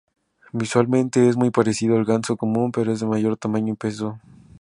Visualmente 0.51 1.29
es 1.29 1.37
muy 1.37 1.51
parecido 1.51 1.95
al 1.95 2.05
ganso 2.05 2.35
común, 2.35 2.71
pero 2.71 2.91
es 2.91 3.01
de 3.01 3.05
mayor 3.05 3.37
tamaño 3.37 3.73
y 3.73 3.77
peso. 3.77 4.19